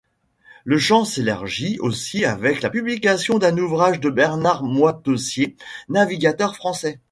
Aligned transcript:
Le 0.63 0.79
champ 0.79 1.05
s'élargit 1.05 1.77
aussi 1.79 2.25
avec 2.25 2.63
la 2.63 2.71
publication 2.71 3.37
d'un 3.37 3.55
ouvrage 3.59 3.99
de 3.99 4.09
Bernard 4.09 4.63
Moitessier, 4.63 5.57
navigateur 5.89 6.55
français. 6.55 6.99